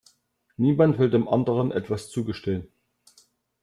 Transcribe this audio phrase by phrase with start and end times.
[0.57, 2.67] Niemand will dem anderen etwas zugestehen.